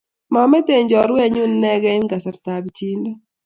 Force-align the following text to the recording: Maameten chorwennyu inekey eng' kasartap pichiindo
Maameten 0.33 0.85
chorwennyu 0.91 1.43
inekey 1.47 1.93
eng' 1.95 2.09
kasartap 2.11 2.61
pichiindo 2.65 3.11